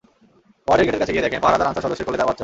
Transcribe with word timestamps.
ওয়ার্ডের 0.65 0.85
গেটের 0.87 1.01
কাছে 1.01 1.13
গিয়ে 1.13 1.25
দেখেন, 1.25 1.41
পাহারাদার 1.43 1.69
আনসার 1.69 1.85
সদস্যের 1.85 2.05
কোলে 2.05 2.17
তাঁর 2.19 2.27
বাচ্চা। 2.29 2.39